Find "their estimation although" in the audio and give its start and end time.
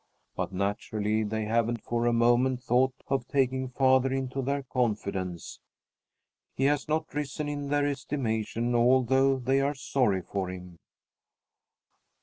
7.67-9.37